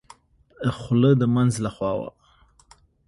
[0.79, 2.09] خوله د مينځ له خوا وه.